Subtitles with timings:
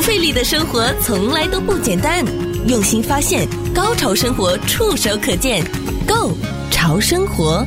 [0.00, 2.24] 不费力的生活从来都不简单，
[2.66, 5.62] 用心发现，高潮生活触手可见
[6.08, 6.32] Go
[6.70, 7.62] 潮生活。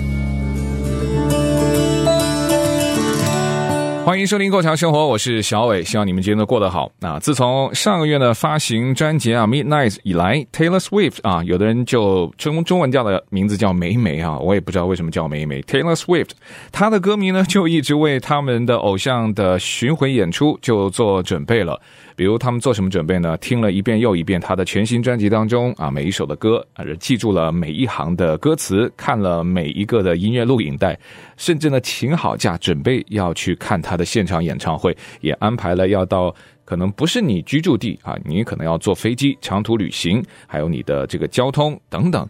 [4.03, 6.91] 欢迎收听《过桥生活》，我是小伟，希望你们今天都过得好。
[6.99, 15.61] 那自从上个月呢发行专辑啊《Midnight》以来，Taylor Swift 啊，有的人就中中文叫的名字叫梅梅啊，我也不知道为什么叫梅梅。
[15.61, 16.31] Taylor Swift，
[16.71, 21.79] 他的歌迷呢就一直为他们的偶像的巡回演出就做准备了。
[22.15, 23.35] 比如他们做什么准备呢？
[23.37, 30.97] 听了一遍又一遍他的全新专辑当中啊每一首的歌，啊记住了每一行的歌词，看了每一个的音乐录影带，
[31.37, 36.33] 甚至呢请好假准备要去看他的现场演唱会，也安排了要到
[36.65, 42.27] 可能不是你居住地啊，你可能要坐飞机长途旅行，还有你的这个交通等等。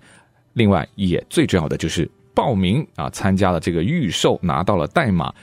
[0.53, 5.33] 另外也最重要的就是报名啊，参加了这个预售，拿到了代码。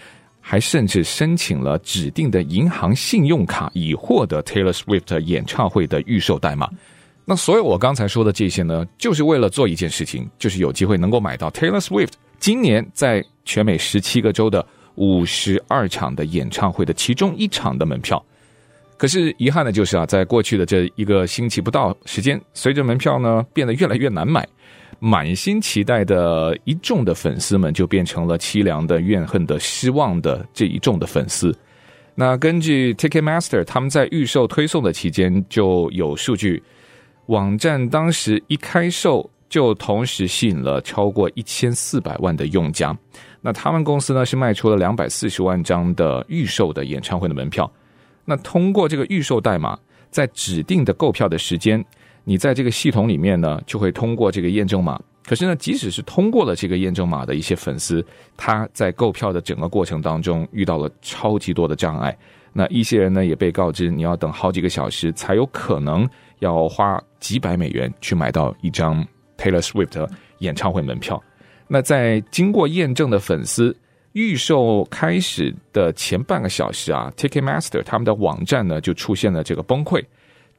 [0.50, 6.68] 还甚至申请了指定的银行信用卡，以获得 Taylor Swift 演唱会的预售代码。
[7.24, 18.20] 那所有我刚才说的这些呢，就是为了做一件事情，就是有机会能够买到 Taylor Swift 今年在全美十七个州的五十二场的演唱会的其中一场的门票。
[18.96, 24.44] 可是遗憾的就是啊，在过去的这一个星期不到时间，随着门票呢变得越来越难买。
[24.98, 31.56] 满心期待的一众的粉丝们，就变成了凄凉的、怨恨的、失望的这一众的粉丝。
[32.14, 36.62] 那根据 Ticketmaster 他们在预售推送的期间就有数据，
[37.26, 42.94] 网站当时一开售就同时吸引了超过一千四百万的用家。
[43.40, 47.70] 那他们公司呢是卖出了两百四十万张的预售的演唱会的门票。
[48.26, 49.78] 那通过这个预售代码，
[50.10, 51.82] 在指定的购票的时间。
[52.24, 55.00] 你在这个系统里面呢，就会通过这个验证码。
[55.26, 58.04] 可是呢，即使是通过了这个验证码的一些粉丝，
[58.36, 62.16] 他在购票的整个过程当中遇到了超级多的障碍。
[62.52, 66.08] 那一些人呢，也被告知你要等好几个小时才有可能
[66.40, 69.06] 要花几百美元去买到一张
[69.38, 70.08] Taylor Swift
[70.38, 71.22] 演唱会门票。
[71.68, 73.76] 那在经过验证的粉丝
[74.14, 80.02] 预售开始的前半个小时啊，Ticketmaster 他们的网站呢就出现了这个崩溃。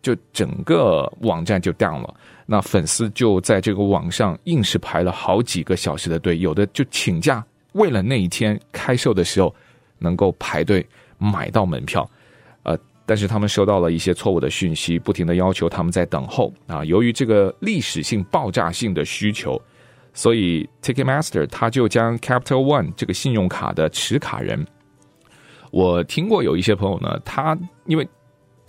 [0.02, 2.12] 就整个网站就 down 了，
[2.48, 9.54] 那粉丝就在这个网上硬是排了好几个小时的队，有的就请假，为了那一天开售的时候
[10.00, 10.84] 能够排队
[11.20, 12.10] 买到门票，
[12.64, 12.76] 呃，
[13.06, 16.84] 但是他们收到了一些错误的讯息，不停的要求他们在等候啊。
[16.84, 19.62] 由于这个历史性爆炸性的需求，
[20.16, 24.66] 所以 Ticketmaster 他就将 Capital One 这个信用卡的持卡人，
[25.70, 28.08] 我听过有一些朋友呢，他因为。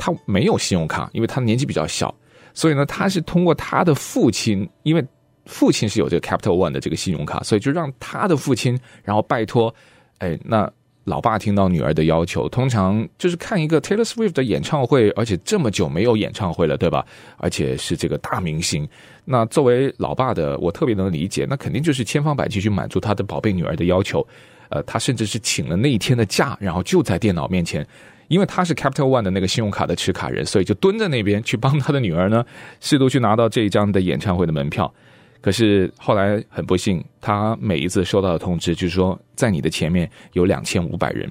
[0.05, 2.13] 他没有信用卡，因为他年纪比较小，
[2.55, 5.05] 所以呢，他是通过他的父亲，因为
[5.47, 9.73] 父亲是有这个 Capital One 的这个信用卡，所以就让他的父亲，然后拜托，
[10.19, 10.69] 哎，那
[11.05, 17.07] 老爸听到女儿的要求，通常就是看一个 Taylor Swift 的演唱会，而且这么久没有演唱会了，对吧？
[17.37, 18.89] 而且是这个大明星，
[19.25, 24.27] 那作为老爸的，我特别能理解，那肯定就是千方百计去满足他的宝贝女儿的要求，
[24.69, 27.87] 呃，他甚至是请了那一天的假，然后就在电脑面前。
[28.28, 32.44] 因为他是 Capital One 的那个信用卡的持卡人，所以就蹲在那边去帮他的女儿呢，
[32.81, 34.93] 试图去拿到这一张的演唱会的门票。
[35.41, 41.28] 可是后来很不幸，他每一次收到的通知就是说，在你的前面有两千五百人，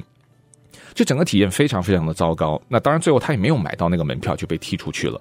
[0.94, 2.62] 就整个体验非常非常的糟糕。
[2.68, 5.20] 那当然最后他也没有买到那个门票，就被踢出去了。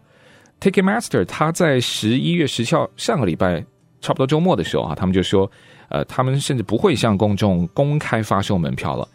[0.61, 3.65] Ticketmaster 他在十一月十七号上个礼拜
[4.01, 5.51] 差不多周末的时候啊，他们就说，
[5.89, 9.09] 呃，他们甚至不会向公众公开发售门票了。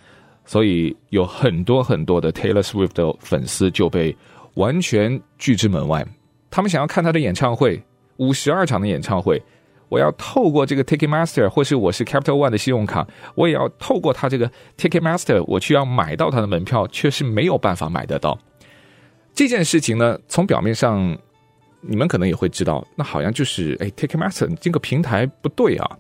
[0.46, 4.16] 所以有很多很多的 Taylor Swift 的粉丝就被
[4.54, 6.06] 完全拒之门外。
[6.52, 7.82] 他们想要看他的演唱会，
[8.18, 9.42] 五十二场的演唱会，
[9.90, 18.40] 我要透过这个 Ticketmaster，或是我是 Capital One 的信用卡，我也要透过他这个 Ticketmaster，我去要买到他的门票，却是没有办法买得到。
[19.34, 21.18] 这件事情呢，从表面上
[21.82, 25.98] 你们可能也会知道，那好像就是哎，Ticketmaster 这个平台不对啊，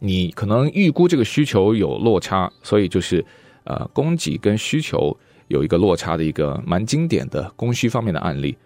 [0.00, 3.24] 你可能预估这个需求有落差，所以就是。
[3.64, 5.16] 呃，供给跟需求
[5.48, 8.56] 有一个落差的一个蛮经典的供需方面的案例。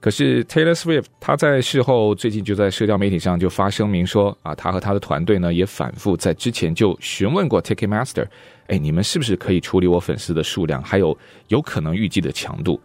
[0.00, 8.26] 可是 Taylor Swift 他在事后最近就在社交媒体上就发声明说啊，他和他的团队呢也反复在之前就询问过 Ticketmaster，
[8.66, 11.16] 哎，你们是不是可以处理我粉丝的数量，还有
[11.48, 12.80] 有可能预计的强度？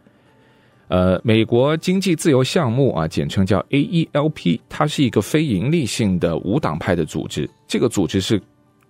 [0.90, 7.50] 呃，美国经济自由项目啊，简称叫 AELP，它是一个非营利性的无党派的组织。
[7.68, 8.40] 这个组织是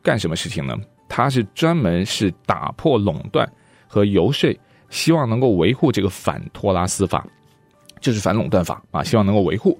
[0.03, 0.75] 干什么事情呢？
[1.07, 3.49] 它是专门是打破垄断
[3.87, 4.55] 和游说，
[4.89, 7.25] 希望能够维护这个反托拉斯法，
[7.99, 9.79] 就是反垄断法啊，希望能够维护。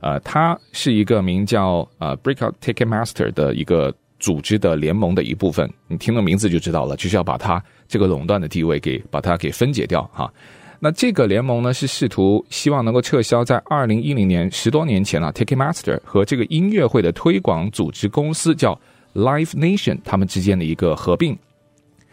[0.00, 5.68] 呃，它是一个名叫呃 Breakout Ticketmaster 的一个组织的联盟的一部分。
[5.88, 10.32] 你听了名字就知道了，就是要把它这个垄断的地位给把它给分解掉哈。
[10.78, 18.80] 那这个联盟呢，是试图希望能够撤销在二零一零年十多年前啊，Ticketmaster 和这个音乐会的推广组织公司叫
[19.14, 21.38] Live Nation 他们之间的一个合并，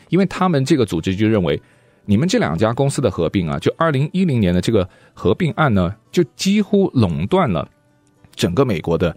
[0.09, 1.61] 因为他们这个组织就认为，
[2.05, 7.67] 你们这两家公司的合并啊，就二零一零年的这个合并案呢，就几乎垄断了
[8.35, 9.15] 整个美国的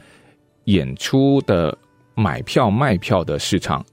[0.65, 1.77] 演出的
[2.15, 3.85] 买票卖票的市场。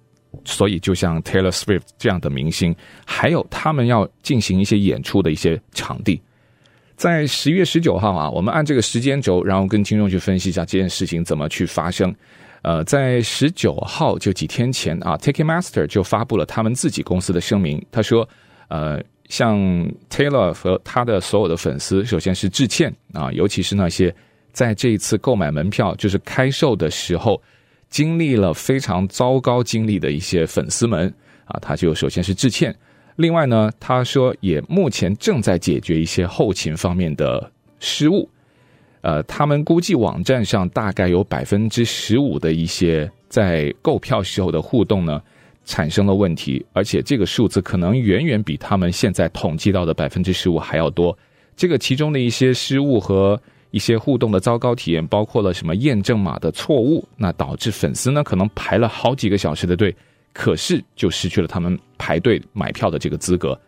[0.44, 6.22] 所以，就像 Taylor Swift 这样的明星，还有他们要进行一些演出的一些场地，
[6.98, 12.14] 在十月十九号啊，我们按这个时间轴，然后跟听众去分析一下这件事情怎么去发生。
[12.66, 18.28] 呃，在十九号就几天前啊，Ticketmaster 就发布了他们自己公司的声明，他说，
[18.70, 19.56] 呃，向
[20.10, 24.14] Taylor 和他的所有的粉丝，首先是致歉啊，尤其是那些
[24.52, 27.40] 在这一次购买门票就是开售的时候。
[27.88, 31.08] 经历了非常糟糕经历的一些粉丝们
[31.46, 32.76] 啊，他就首先是致歉。
[33.16, 38.28] 另外呢，他说也目前正在解决一些后勤方面的失误。
[39.06, 45.22] 呃，他们估计网站上大概有百分之十五的一些在购票时候的互动呢
[45.63, 51.16] 产生了问题，而且这个数字可能远远比他们现在统计到的百分之十五还要多。
[51.56, 53.40] 这个其中的一些失误和。
[53.72, 59.94] 一些互动的糟糕体验，包括了什么验证码的错误，那导致粉丝呢可能排了好几个小时的队，
[60.31, 63.60] 可是就失去了他们排队买票的这个资格。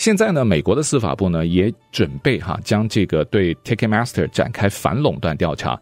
[0.00, 5.78] 现在呢，美国的司法部呢也准备哈将这个对 Ticketmaster 展开反垄断调查。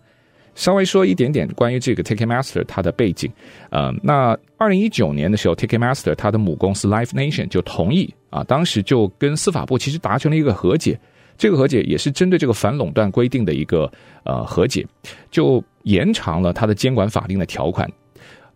[0.56, 3.31] 稍微说一点点关于这个 Ticketmaster 它的背景，
[3.70, 10.99] 呃，那二零一九年的时候，Ticketmaster 它的母公司 Live Nation 就同意啊，当时就跟司法部其实达成了一个和解。
[11.37, 13.88] 这个和解也是针对这个反垄断规定的一个
[14.25, 14.85] 呃和解，
[15.31, 17.88] 就延长了它的监管法令的条款。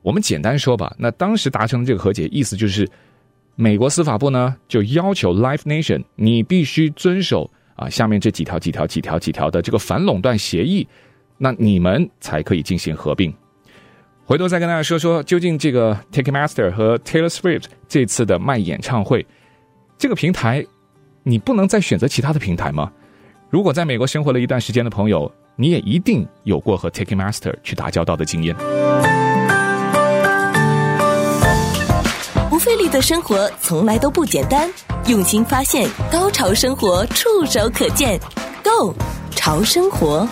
[0.03, 2.85] 我们简单说吧，那当时达成这个和解意思就是，
[3.55, 10.87] 美国司法部呢就要求 Live Nation 你必须遵守啊下面这几条几条几条几条的这个反垄断协议，
[11.39, 13.33] 那你们才可以进行合并。
[14.25, 19.27] 回头再跟大家说说，究竟这个 Ticketmaster 和 Taylor Swift 这次的卖演唱会
[19.99, 20.65] 这个平台。
[21.25, 22.91] 你不能再选择其他的平台吗？
[23.49, 28.57] 如果在美国生活了一段时间的朋友，你也一定有过和 Ticketmaster 去打交道的经验。
[32.89, 34.71] 的生活从来都不简单，
[35.07, 38.19] 用心发现，高潮生活触手可见
[38.63, 38.95] Go
[39.31, 40.27] 潮生活。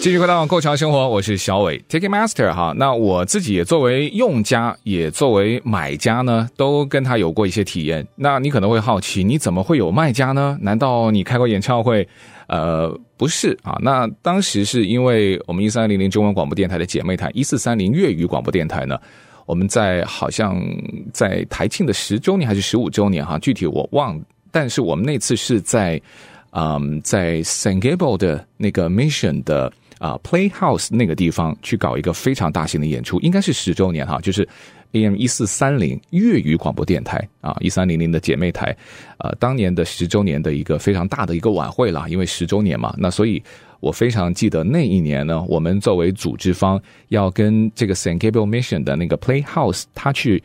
[0.00, 2.74] 继续回到《购潮生活》，我是小伟，Ticketmaster 哈。
[2.76, 8.06] 那我自己也作为用家，也作为买家呢，都跟他有过一些体验。
[8.16, 10.58] 那你可能会好奇，你怎么会有卖家呢？
[10.60, 12.06] 难道你开过演唱会？
[12.48, 13.78] 呃，不是啊。
[13.80, 18.98] 那当时是因为我们一三零零中文广播电台的姐妹台一四三零粤语广播电台呢，
[19.46, 20.60] 我们在好像
[21.12, 24.20] 在台庆的十周年还是十五周年哈，具体我忘。
[24.50, 26.00] 但是我们那次是在
[26.50, 29.72] 嗯，在 San Gabriel 的那个 Mission 的。
[30.00, 34.46] 啊，Playhouse 那个地方去搞一个非常大型的演出，应该是十周年哈，就是
[34.94, 38.74] AM 一四三零粤语广播电台啊，一三零零的姐妹台，
[39.18, 43.42] 呃，当年的十周年的一个非常大的一个晚会了，因为十周年嘛，那所以
[43.80, 50.42] 我非常记得那一年呢，我们作为组织方要跟这个 San Gabriel Mission 的那个 Playhouse 他去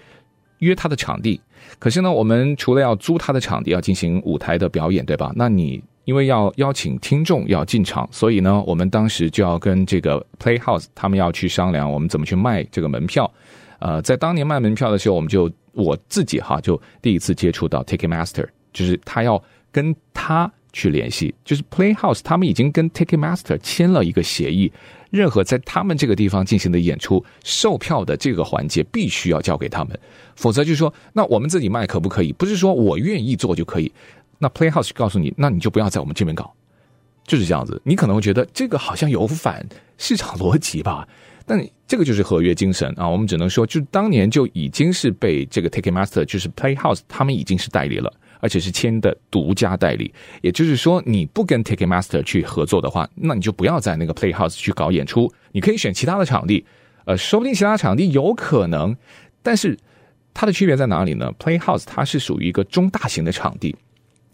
[0.60, 1.39] 约他的场地，
[1.79, 5.32] 可是呢，我们除了要租他的场地，要进行舞台的表演，对吧？
[5.36, 5.82] 那你。
[6.06, 13.32] 因为要邀请听众要进场，所以呢，我们当时就要跟这个 Playhouse 他们要去商量，我们怎么去卖这个门票。
[13.79, 24.71] 呃，在当年卖门票的时候，我们就我自己哈就第一次接触到 Ticketmaster，就是他要跟他去联系，就是 Playhouse 他们已经跟 Ticketmaster 签了一个协议，
[25.09, 29.98] 任何在他们这个地方进行的演出售票的这个环节必须要交给他们，
[30.36, 32.31] 否则就是说，那我们自己卖可不可以？
[32.33, 33.91] 不是说我愿意做就可以。
[34.38, 36.53] 那 Playhouse 告诉你，那你就不要在我们这边搞，
[37.25, 37.81] 就是这样子。
[37.83, 39.67] 你可能会觉得这个好像有反
[39.98, 41.07] 市场逻辑吧，
[41.50, 43.10] 但这个就是合约精神啊。
[43.10, 50.13] 我们只能说，就当年就已经是被这个 Ticketmaster，就是 Playhouse，他们已经是代理了，而且是签的独家代理。
[50.41, 55.34] 也就是说，你不跟 Ticketmaster 去合作的话，那你就不要在那个 Playhouse 去搞演出。
[55.51, 56.63] 你可以选其他的场地，
[57.06, 58.96] 呃，说不定其他场地有可能，
[59.41, 59.75] 但是
[60.36, 63.75] 它的区别在哪里呢？Playhouse 它是属于一个中大型的场地。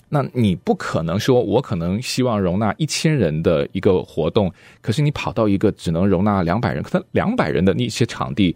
[0.08, 8.56] 那你不可能说，我可能希望容纳一千人的一个活动，可是你跑到一个只能容纳两百人，可能两百人的那些场地，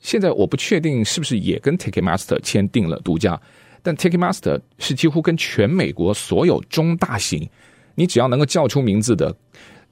[0.00, 3.40] 现在我不确定是不是也跟 Ticketmaster 签订了独家，
[3.82, 7.48] 但 Ticketmaster 是几乎跟全美国所有中大型，
[7.94, 9.34] 你只要能够叫出名字的，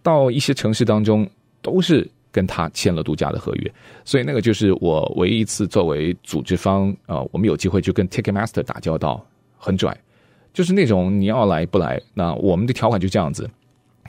[0.03, 1.29] 到一些城市当中
[1.63, 3.73] 都是跟他签了独家的合约，
[4.05, 9.27] 所以那个就是我唯一一次作为组织方，呃，我们有机会去跟 Ticketmaster 打交道，
[9.57, 9.97] 很拽。
[10.61, 13.49] 就是那种你要来不来，那我们的条款就这样子，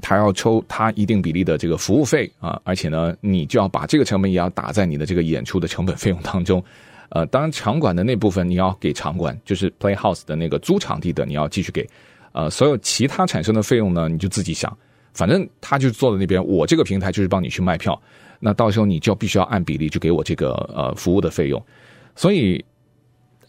[0.02, 6.62] 他要抽他一定比例的这个服务费啊，而且呢，你就要把这个成本也要打在你的这个演出的成本费用当中。
[7.08, 11.88] 呃，当然场馆的那部分你要给场馆，就是 Playhouse 的那个租场地的你要继续给。
[12.34, 14.78] 呃，所有其他产生的费用呢，你就自己想，
[15.14, 17.98] 反正他就坐在那边，我这个平台就是帮你去卖票，
[18.42, 21.64] 那到时候你就必须要按比例就给我这个呃服务的费用。
[22.14, 22.62] 所以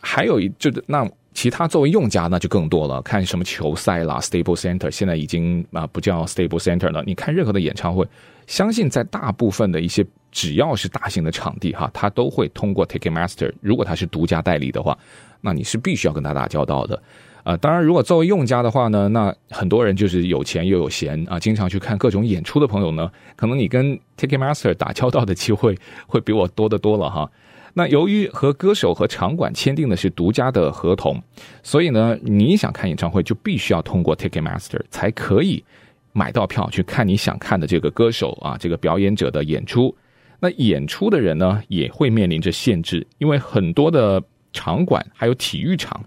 [0.03, 1.09] 还有一就是那。
[1.35, 7.03] 其他作为用家那就更多了，看什么球赛啦，Stable Center 现在已经啊不叫 Stable Center 了。
[7.07, 8.07] 你看任何的演唱会，
[8.47, 13.51] 相信在大部分的一些只要是大型的场地哈，它都会通过 Ticketmaster。
[13.63, 14.97] 如果它是独家代理的话，
[15.41, 17.03] 那你是必须要跟他打交道的。
[17.45, 27.31] 啊、当然如果作为用家的话呢，那很多人就是有钱又有闲啊，经常去看各种演出的朋友呢，可能你跟 Ticketmaster 打交道的机会会比我多得多了哈。
[27.75, 31.21] 那由于和歌手和场馆签订的是独家的合同，
[31.63, 35.65] 所以呢，你想看演唱会就必须要通过 Ticketmaster 才可以
[36.13, 39.95] 买到票去看你想看的这个歌手啊，这个表演者的演出。
[40.39, 46.05] 那演出的人呢，也会面临着限制，因为很多的场馆还有体育场，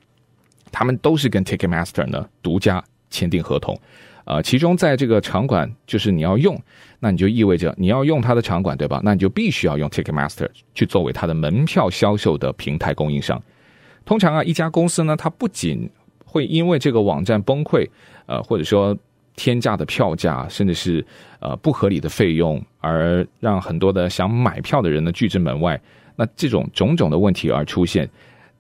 [0.72, 3.76] 他们都是跟 Ticketmaster 呢独家签订合同。
[4.26, 6.60] 呃，其中在这个场馆，就是你要用，
[7.00, 9.00] 那你就意味着你要用它的场馆，对吧？
[9.04, 13.42] 那你就必须要用 Ticketmaster 去作为它的门票销售的平台供应商。
[14.04, 15.88] 通常啊，一家公司呢，它不仅
[16.26, 17.88] 会因为这个网站崩溃，
[18.26, 18.98] 呃，或者说
[19.36, 21.06] 天价的票价，甚至是
[21.40, 25.80] 呃不合理的费用，而让很多的想买票的人呢拒之门外。
[26.16, 28.10] 那这种种种的问题而出现，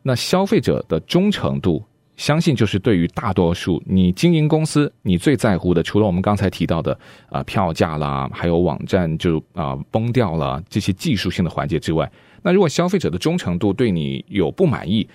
[0.03, 1.83] 那消费者的忠诚度。
[2.17, 6.97] 相信就是对于大多数你经营公司，你最在乎的，除了我们刚才提到的
[7.29, 12.09] 啊、票价啦，还有网站就啊、崩掉了这些技术性的环节之外，
[12.41, 15.07] 那如果消费者的忠诚度对你有不满意，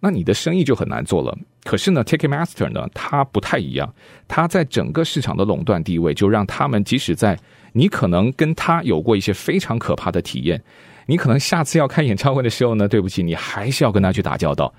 [0.00, 1.36] 那你的生意就很难做了。
[1.64, 3.92] 可是呢，Ticketmaster 呢，它不太一样，
[4.26, 7.38] 它在整个市场的垄断地位，就让他们即使在
[7.72, 10.60] 你可能跟他有过一些非常可怕的体验，
[11.06, 14.72] 你可能下次要开演唱会的时候呢，对不起，你还是要跟他去打交道。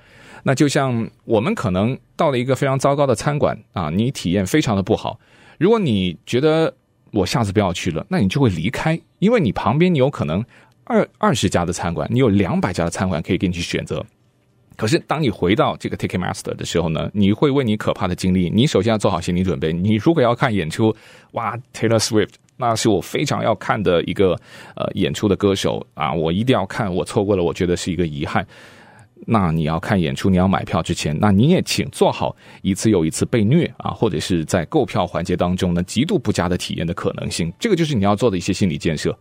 [0.43, 5.19] 那就像我们可能到了一个非常糟糕的餐馆啊，你体验非常的不好。
[5.57, 6.73] 如果你觉得
[7.11, 10.43] 我下次不要去了，那你就会离开，因为你旁边你有可能
[10.85, 14.05] 二二十家的餐馆，你有两百家的餐馆可以给你去选择。
[14.77, 19.73] 可是当你回到这个 Ticketmaster 的时候呢，你会为你可怕的经历，你首先要做好心理准备。
[19.73, 20.95] 你如果要看演出，
[21.33, 24.39] 哇，Taylor Swift，那是我非常要看的一个
[24.77, 28.47] 呃演出的歌手啊，我一定要看，我错过了，我觉得是一个遗憾。
[29.27, 37.51] 那你要看演出，你要买票之前，那你也请做好一次又一次被虐啊，或者是在购票环节当中呢，极度不佳的体验的可能性。
[37.59, 39.17] 这个就是你要做的一些心理建设。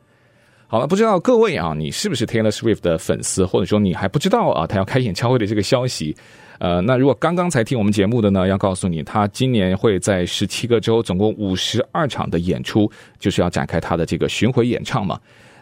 [0.67, 6.15] 好了，不知道各位啊，你是不是 Taylor Swift 的粉丝，或者说你还不知道啊，他要开演唱会的这个消息？
[6.59, 15.19] 呃，那如果刚刚才听我们节目的呢，要告诉你，他今年会在十七个州，总共五十二场的演出，就是要展开他的这个巡回演唱嘛。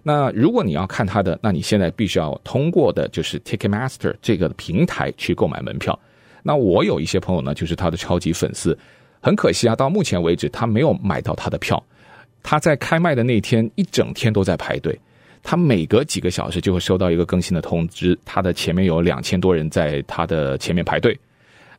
[0.08, 5.98] 那如果你要看他的，那你现在必须要通过的就是 Ticketmaster 这个平台去购买门票。
[6.44, 8.78] 那我有一些朋友呢，就是他的超级粉丝，
[9.20, 11.82] 很可惜啊，到目前为止他没有买到他的票。
[12.44, 14.96] 他在开卖的那天一整天都在排队，
[15.42, 21.18] 他每隔几个小时就会收到一个更新的通知，他的前面有两千多人在他的前面排队。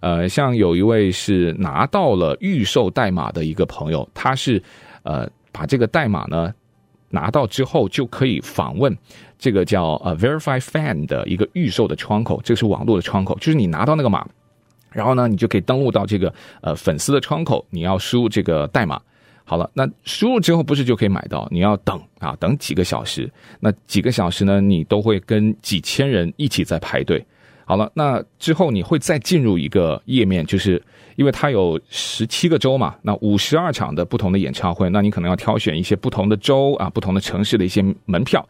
[0.01, 4.62] 呃，像有一位是拿到了预售代码的一个朋友，他是
[5.03, 6.53] 呃把这个代码呢。
[7.10, 8.96] 拿到之后就可以访问
[9.38, 14.28] 这个叫呃 Verify Fan 的一个预售的窗口，这个是网络的窗口，就是你拿到那个码，
[14.92, 19.02] 然后呢，你就可以登录到这个呃粉丝的窗口，你要输入这个代码。
[19.50, 21.48] 好了，那输入之后不是就可以买到？
[21.50, 23.32] 你要等啊，等几个小时。
[23.62, 27.26] 那几个小时呢，你都会跟几千人一起在排队。
[27.64, 30.84] 好了，那之后你会再进入一个页面，就是
[31.17, 38.47] 因为它有十七个州嘛，那五十二场的不同的演唱会，那你可能要挑选一些不同的州啊、不同的城市的一些门票。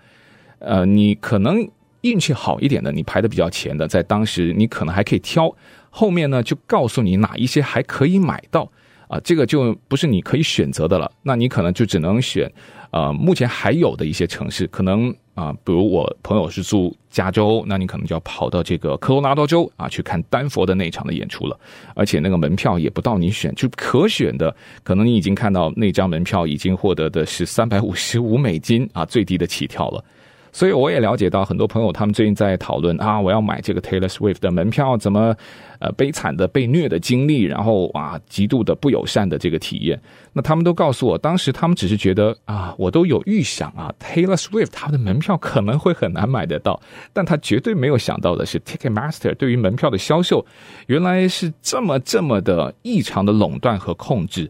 [0.59, 1.65] 呃，你可能
[2.01, 5.49] 运气好一点的，你排的比较前的，在当时你可能还可以挑，
[5.89, 8.69] 后面呢就告诉你哪一些还可以买到
[9.07, 11.11] 啊，这个就不是你可以选择的了。
[11.23, 12.51] 那你可能就只能选，
[12.91, 21.57] 呃，目前还有的一些城市，可能啊，比如我朋友是住加州，那你可能就要跑到这个科罗拉多州啊去看丹佛的那场的演出了。
[21.95, 30.03] 而且那个门票也不到你选，就可选的，可能你已经看到那张门票已经获得的是三百五十五美金啊，最低的起跳了。
[30.51, 35.35] 所以我也了解到很多朋友，他们最近在讨论啊，我要买这个 Taylor Swift 的门票，怎么
[35.79, 39.99] 呃悲惨的被虐的经历，然后啊极度的不友善的这个体验。
[40.33, 46.79] 那他们都告诉我，当时他们只是觉得啊，我都有预想啊，Taylor Swift 他的门票可能会很难买得到，
[47.13, 50.45] 但他绝对没有想到的是，Ticketmaster 对于门票的销售
[50.87, 54.49] 原来是这么这么的异常的垄断和控制。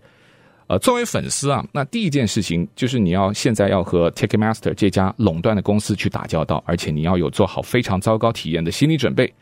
[0.68, 9.34] 呃，作为粉丝啊，那第一件事情就是你要现在要和 Ticketmaster 这家垄断的公司去打交道，而且你要有做好非常糟糕体验的心理准备。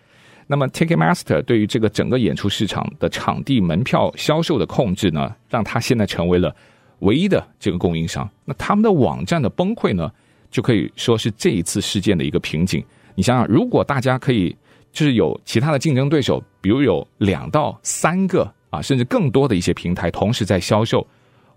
[0.46, 6.56] 那么 Ticketmaster 对于这个整个演出市场的场地门票销售的控制呢，让他现在成为了
[7.00, 8.30] 唯一的这个供应商。
[8.46, 10.12] 那他们的网站的崩溃呢，
[10.52, 12.86] 就可以说是这一次事件的一个瓶颈。
[13.16, 14.56] 你想想，如果大家可以
[14.92, 21.06] 就是有其他的竞争对手，比如有两到三个啊，甚至更多的一些平台同时在销售。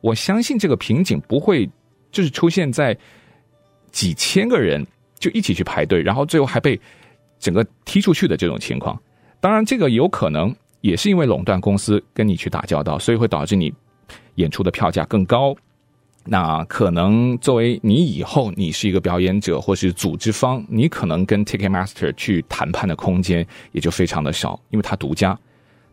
[0.00, 1.68] 我相信这个瓶颈不会
[2.10, 2.96] 就是出现在
[3.90, 4.86] 几千个人
[5.18, 6.80] 就一起去排队，然后最后还被
[7.38, 9.00] 整个踢出去的这种情况。
[9.40, 13.72] 当然，这个有可能也是因为垄断公司跟你去打交道，所以会导致你
[14.36, 15.54] 演出的票价更高。
[16.24, 25.38] 那可能作为你以后你是一个表演者或是组织方，你可能跟 Ticketmaster 去谈判的空间也就非常的少，因为它独家。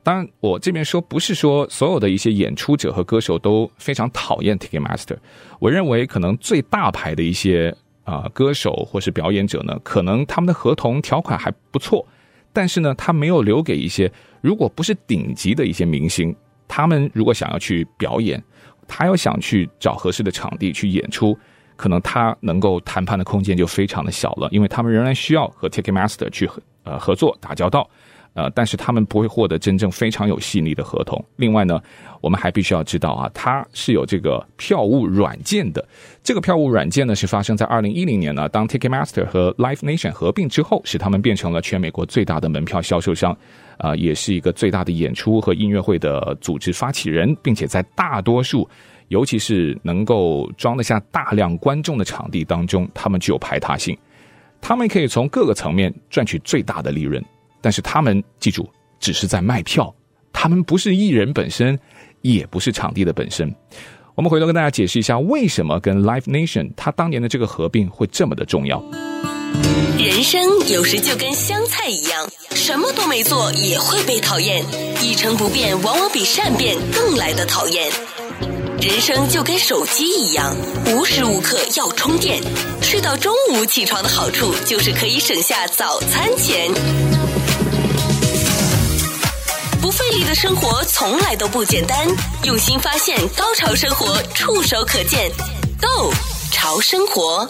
[0.05, 5.17] 当然，我这边说不是说所有的一些演出者和歌手都非常讨厌 Ticketmaster。
[5.57, 12.05] 我认为可能最大牌的一些啊、歌手或是表演者呢，可能他们的合同条款还不错，
[12.53, 16.35] 但是呢，他没有留给一些如果不是顶级的一些明星，
[16.67, 18.39] 他们如果想要去表演，
[18.87, 21.35] 他要想去找合适的场地去演出，
[21.75, 26.47] 可能他能够谈判的空间就非常的小了，因为他们仍然需要和 Ticketmaster 去
[26.83, 27.89] 呃合作打交道。
[28.35, 31.23] 呃，但是他们不会获得真正非常有吸引力的合同。
[31.37, 31.81] 另外呢，
[32.19, 35.83] 我们还必须要知道啊，它是有这个票务软件的。
[36.21, 43.35] 这个票务软件呢，是发生在二零一零年呢，当 Ticketmaster 和 Live Nation 合并之后，使他们变成了全美国最大的门票销售商，
[43.77, 48.67] 啊、也是一个最大的演出和音乐会的组织发起人，并且在大多数，
[49.07, 53.97] 尤其是能够装得下大量观众的场地当中，他们具有排他性，
[54.59, 57.23] 他们可以从各个层面赚取最大的利润。
[57.65, 59.91] 但是他们记住，只是在卖票，
[60.31, 61.75] 他们不是艺人本身，
[62.21, 63.51] 也不是场地的本身。
[64.13, 68.79] 我们回头跟大家解释一下，为什么跟 Live Nation 他当年的这个合并会这么的重要。
[69.97, 74.63] 人生有时就跟香菜一样，什么都没做也会被讨厌，
[75.01, 77.91] 一成不变往往比善变更来的讨厌。
[78.79, 80.55] 人生就跟手机一样，
[80.93, 82.39] 无时无刻要充电，
[82.83, 86.69] 睡到中午起床的好处就是可以省下早餐钱。
[89.85, 91.95] 不费力的生活从来都不简单，
[92.43, 95.29] 用心发现，高潮生活触手可见
[95.79, 96.11] Go
[96.51, 97.47] 潮生活，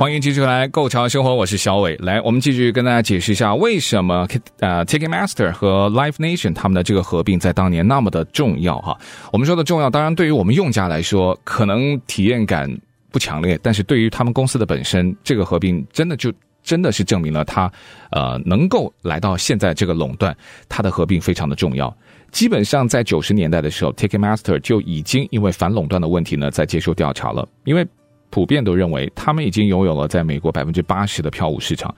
[0.00, 1.94] 欢迎继续来购潮生活，我是小伟。
[1.98, 4.26] 来，我们继续跟大家解释一下，为什么
[4.58, 8.98] 呃 Ticketmaster 和 Live Nation 他们的这个合并在当年那么的重要哈？
[9.32, 12.68] 我们说的重要，当然对于我们用家来说，可能体验感
[13.12, 16.32] 不强烈，但是对于他们公司的本身，这个合并真的就。
[16.62, 17.70] 真的是证明了它，
[18.10, 20.36] 呃，能够来到现在这个垄断，
[20.68, 21.94] 它的合并非常的重要。
[22.30, 27.46] 基本上在九十年代的时候，Ticketmaster 就已经因为反垄断的问题呢，在接受调查了。
[27.64, 27.86] 因为
[28.30, 31.94] 普遍都认为他们已经拥有了在美国百分之八十的票务市场，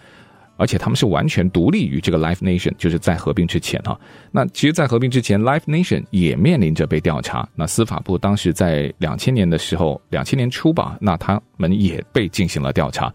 [0.56, 3.96] 而且他们是完全独立于这个 Live Nation，就是在合并之前啊。
[4.32, 7.48] 那其实，在合并之前，Live Nation 也面临着被调查。
[7.54, 13.12] 那司法部当时在两千年的时候，两千年初吧，那他们也被进行了调查，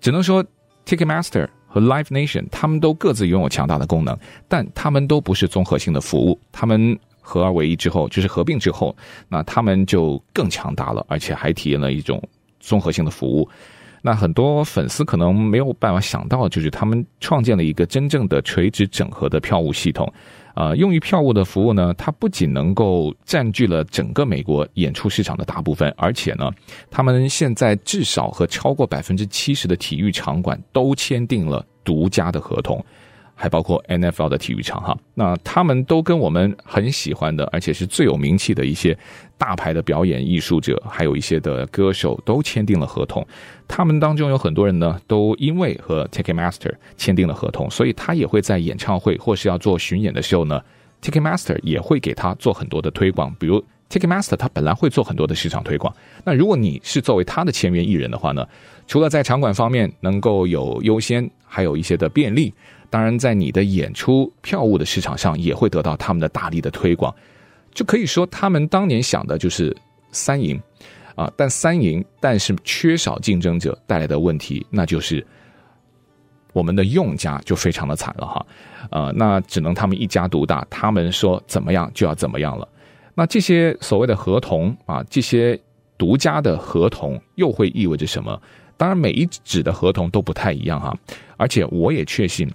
[0.00, 0.42] 只能说。
[0.88, 6.40] Ticketmaster 和 Live Nation，他们都各自拥有强大的功能，但他们都不是综合性的服务。
[6.50, 8.96] 他们合二为一之后，就是合并之后，
[9.28, 12.22] 那他们就更强大了，而且还体验了一种
[12.58, 13.46] 综合性的服务。
[14.00, 20.10] 那很多粉丝可能没有办法想到，就是他们创建了一个真正的垂直整合的票务系统。
[20.58, 26.50] 呃，用于票务的服务呢，它不仅能够占据了整个美国演出市场的大部分，而且呢，
[26.90, 32.84] 他们现在至少和超过百分之七十的体育场馆都签订了独家的合同。
[33.40, 38.98] 还包括 NFL 的体育场哈，那他们都跟我们很喜欢的，而且是最有名气的一些
[39.38, 43.24] 大牌的表演艺术者，还有一些的歌手都签订了合同。
[43.68, 50.60] 他们当中有很多人呢，都因为和 Ticketmaster 签订了合同，所以他也会在演唱会或是要做巡演的时候呢
[51.00, 55.94] ，Ticketmaster 也会给他做很多的推广，比如 Ticketmaster 他本来会做很多的市场推广。
[56.24, 58.44] 那如果你是作为他的签约艺人的话呢，
[58.88, 62.52] 除了在场馆方面能够有优先，还有一些的便利，
[62.90, 67.14] 当然在你的演出票务的市场上也会得到他们的大力的推广。
[67.72, 69.76] 就可以说他们当年想的就是
[70.12, 70.60] 三赢
[71.14, 75.24] 啊，但三赢，但是缺少竞争者带来的问题，那就是。
[76.54, 78.46] 我们的用家就非常的惨了哈，
[78.90, 82.66] 呃，那只能他们一家独大，他们说怎么样就要怎么样了。
[83.14, 85.60] 那这些所谓的合同啊，这些
[85.96, 88.40] 独家的合同又会意味着什么？
[88.76, 90.96] 当然，每一纸的合同都不太一样哈，
[91.36, 92.50] 而且我也确信，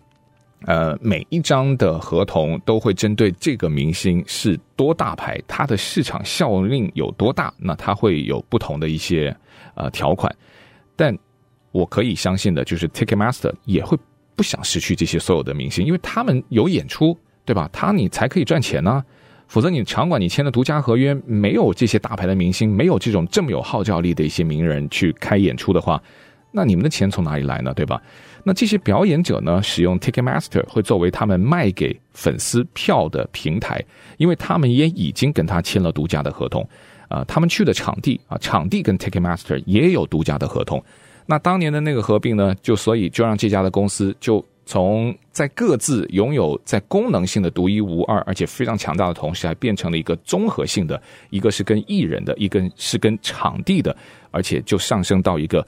[0.66, 9.36] 呃，每一张的合同都会针对这个明星是多大牌，它的市场效应有多大，那它会有不同的一些
[9.76, 10.34] 呃条款，
[10.96, 11.18] 但。
[11.74, 13.98] 我可以相信的就是，Ticketmaster 也会
[14.36, 17.68] 不想失去这些所有的明星，因为他们有演出，对吧？
[17.74, 19.04] 他你才可以赚钱呢、
[19.48, 26.00] 否则你场馆你签的独家合约没有这些大牌的明星，没有这种这么有号召力的一些名人去开演出的话，
[26.56, 27.74] 那你们的钱从哪里来呢？
[27.74, 28.00] 对吧？
[28.44, 33.84] 那这些表演者呢，使用 Ticketmaster 会作为他们卖给粉丝票的平台，
[34.18, 36.68] 因为他们也已经跟他签了独家的合同，
[37.08, 40.84] 啊、他们去的场地啊，场地跟 Ticketmaster 也有独家的合同。
[41.26, 53.96] 那当年的那个合并呢，就所以就让这家的公司就从在各自拥有在功能性的独一无二，而且非常强大的同时，还变成了一个综合性的，一个是跟艺人的，一个是跟场地的，
[54.32, 55.66] 而且就上升到一个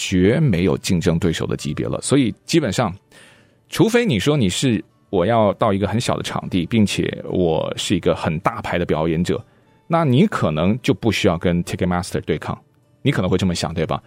[0.00, 2.00] 绝没有竞争对手的级别了。
[2.00, 2.90] 所以基本上，
[3.68, 9.38] 除非你说你是我要到一个很小的场地，并且我是一个很大牌的表演者，
[9.86, 12.58] 那你可能就不需要跟 Ticketmaster 对抗，
[13.02, 14.02] 你可能会这么想，对吧？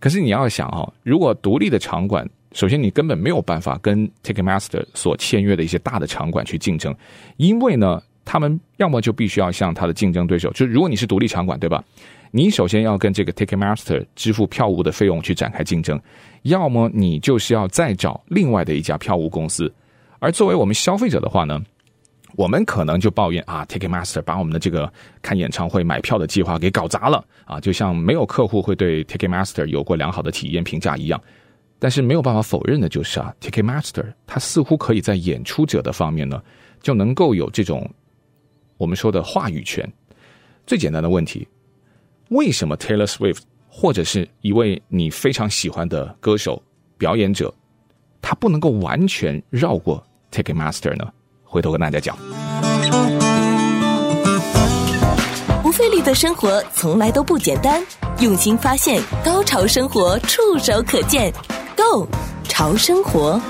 [0.00, 6.92] 可是你要想哦，如果独立的场馆，首先你根本没有办法跟 Ticketmaster 所签约的一些大的场馆去竞争，
[7.36, 11.84] 因为呢，他们要么就必须要向他的竞争对手，就如果你是独立场馆，对吧？
[12.30, 16.00] 你首先要跟这个 Ticketmaster 支付票务的费用去展开竞争，
[16.42, 19.72] 要么你就是要再找另外的一家票务公司，
[20.18, 21.62] 而作为我们消费者的话呢，
[22.34, 31.20] 我们可能就抱怨啊，Ticketmaster 把我们的这个看演唱会买票的计划给搞砸了啊，就像没有客户会对 Ticketmaster 有过良好的体验评价一样。
[31.78, 36.42] 但是没有办法否认的就是啊，Ticketmaster 它似乎可以在演出者的方面呢，
[36.80, 37.88] 就能够有这种
[38.78, 39.86] 我们说的话语权。
[40.66, 41.46] 最简单的问题，
[42.30, 46.60] 为什么 Taylor Swift 或者是一位你非常喜欢的歌手
[46.98, 47.52] 表演者，
[48.20, 51.06] 他不能够完全绕过 Ticketmaster 呢？
[51.44, 52.16] 回头跟大家讲，
[55.62, 57.80] 不费力的生活从来都不简单，
[58.20, 61.32] 用心发现，高潮生活触手可见
[61.76, 62.08] ，Go
[62.48, 63.40] 潮生活。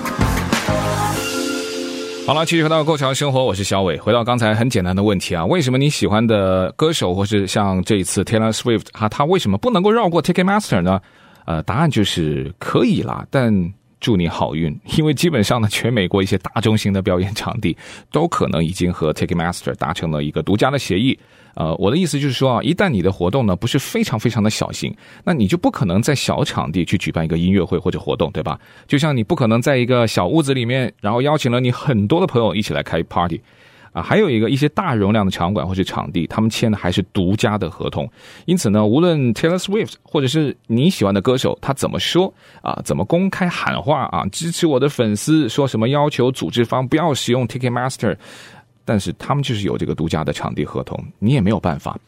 [2.27, 3.97] 好了，继续回到《过桥生活》，我是小伟。
[3.99, 11.01] 回到刚才很简单的问题啊，为什么你喜欢的歌手，或是像这一次 Taylor Swift 哈，他为什么不能够绕过 Ticketmaster 呢？
[11.45, 13.73] 呃，答案就是可以啦，但。
[14.01, 17.77] 祝你好运，因为基本上呢，全美国一些大中型的表演场地
[18.13, 21.19] 都可能已经和 Ticketmaster 达成了一个独家的协议。
[21.55, 28.61] 呃，我的意思就是说啊，一旦你的活动呢不是非常非常的小型，那你就不可能在小场地去举办一个音乐会或者活动，对吧？
[28.87, 33.41] 就像你不可能在一个小屋子里面，然后邀请了你很多的朋友一起来开 party。
[33.97, 38.07] 啊，还有一个一些大容量的场馆或是场地，他们签的还是独家的合同。
[38.45, 42.31] 因此呢，无论 Taylor Swift 或者是你喜欢的歌手，他怎么说
[42.61, 48.15] 啊，怎么公开喊话啊，支持我的粉丝，说什么要求组织方不要使用 Ticketmaster，
[48.85, 51.99] 但是他们就是有这个独家的场地合同，你也没有办法。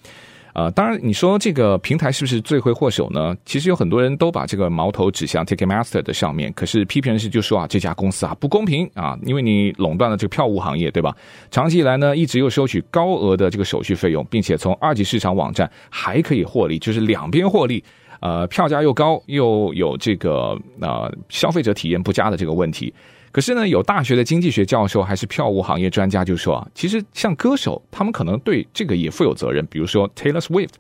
[0.59, 3.33] 呃，当然，你说这个平台是不是罪魁祸首呢？
[3.45, 6.53] 其实有很多人都把这个矛头指向 Ticketmaster 的上面。
[6.53, 11.15] 可是批评人士就说啊，这家公司啊不公平啊，因为你垄断了这个票务行业，对吧？
[11.53, 17.85] 长期以来呢，一直又收取高额的这个手续费用，并且从二级市场网站还可以获利，就是两边获利。
[18.19, 22.93] 呃，票价又高，又有这个呃消费者体验不佳的这个问题。
[23.31, 29.65] 可是呢，有大学的经济学教授还是票务行业专家就说啊，其实像歌手，他们可能对这个也负有责任。
[29.67, 30.71] 比如说 Taylor Swift，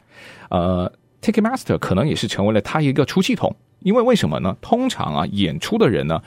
[0.50, 3.54] 呃，Ticketmaster 可能也是成为了他一个出气筒。
[3.80, 4.56] 因为为什么呢？
[4.60, 6.20] 通常啊，演出的人呢，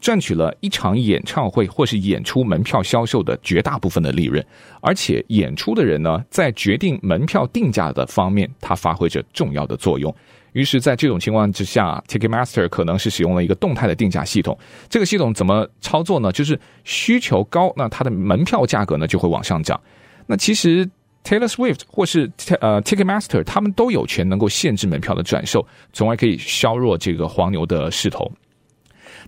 [0.00, 4.42] 赚取了一场演唱会或是演出门票销售的绝大部分的利润，
[4.80, 10.14] 而且演出的人呢，在决定门票定价的方面，他发挥着重要的作用。
[10.54, 14.56] 于是，在这种情况之下，Ticketmaster 可能是使用了一个动态的定价系统。
[14.88, 16.30] 这个系统怎么操作呢？
[16.30, 19.78] 就是需求高，那它的门票价格呢就会往上涨。
[20.26, 20.88] 那其实
[21.24, 28.30] Taylor Swift 或是呃 Ticketmaster，他们都有权能够限制门票的转售，从而可以削弱这个黄牛的势头。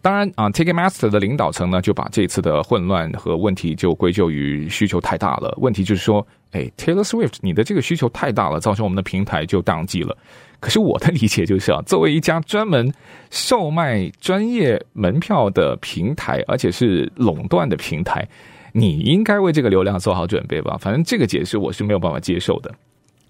[0.03, 5.53] 当然啊，Ticketmaster 的领导层呢就把这次的混乱和问题就归咎于需求太大了。
[5.61, 10.17] 问题就是说，哎，Taylor Swift，你的这个需求太大了，造成我们的平台就宕机了。
[10.61, 12.93] 可是我的理解就是啊， 作为一家专门
[13.31, 18.27] 售卖专业门票的平台，而且是垄断的平台，
[18.73, 20.77] 你应该为这个流量做好准备吧？
[20.81, 22.75] 反正这个解释我是没有办法接受的。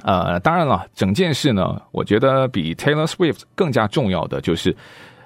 [0.02, 4.74] 呃，当然了，整件事呢，我觉得比 Taylor Swift 更加重要的就是，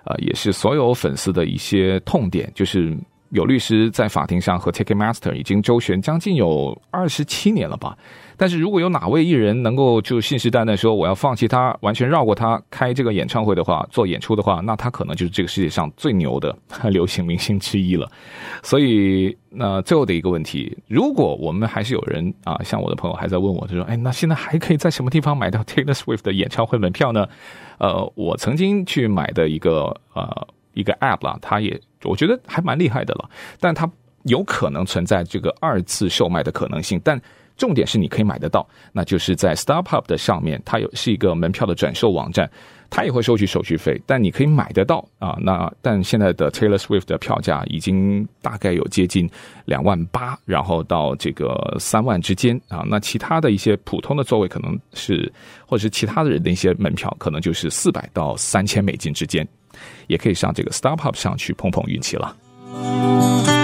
[0.04, 2.96] 呃，也是所有粉丝的一些痛点，就是
[3.30, 7.98] 有律师在法庭上和 Ticketmaster 已经周旋将近有二十七年了吧。
[8.40, 16.56] 但是如果有哪位艺人能够就信誓旦旦说我要放弃他，完全绕过他开这个演唱会的话，做演出的话，那他可能就是这个世界上最牛的
[16.88, 18.10] 流行明星之一了。
[18.62, 27.26] 所以，那最后的一个问题，如果我们还是有人啊，像我的朋友还在问我，他说：“哎，那现在还可以在什么地方买到 Taylor Swift 的演唱会门票呢？”
[27.76, 33.28] 呃，我曾经去买的一个呃一个 App 啦，它也我觉得还蛮厉害的了，
[33.60, 33.90] 但它
[34.22, 37.20] 有可能存在这个二次售卖的可能性，但。
[37.60, 42.50] 重点是你可以买得到，那就是在 StubHub 的上面，它有是一个门票的转售网站，
[42.88, 45.36] 它也会收取手续费，但你可以买得到啊。
[45.42, 49.28] 那但现在的 Taylor Swift 的票价已经大概有接近
[49.66, 52.82] 两万八，然后到这个三万之间啊。
[52.88, 55.30] 那其他的一些普通的座位可能是，
[55.66, 59.46] 或者是其他的人的一些门票，可能就是四百到三千美金之间，
[60.06, 63.59] 也可以上这个 StubHub 上去碰碰运气了。